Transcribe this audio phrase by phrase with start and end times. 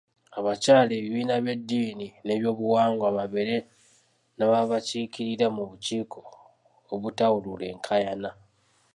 [0.37, 3.57] Abakyala, ebibiina by’eddini n’ebyobuwangwa babeere
[4.37, 6.21] n’ababakiikirira mu bukiiko
[6.93, 8.31] obutawulula enkaayana.